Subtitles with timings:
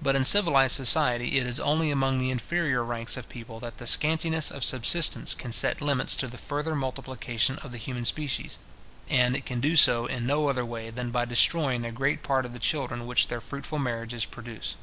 [0.00, 3.86] But in civilized society, it is only among the inferior ranks of people that the
[3.86, 8.58] scantiness of subsistence can set limits to the further multiplication of the human species;
[9.10, 12.46] and it can do so in no other way than by destroying a great part
[12.46, 14.72] of the children which their fruitful marriages produce.